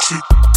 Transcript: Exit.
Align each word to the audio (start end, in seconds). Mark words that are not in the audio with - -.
Exit. 0.00 0.49